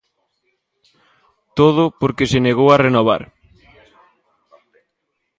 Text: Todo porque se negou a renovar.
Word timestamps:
Todo 1.57 1.83
porque 2.01 2.25
se 2.31 2.39
negou 2.47 2.67
a 2.71 2.81
renovar. 2.85 3.21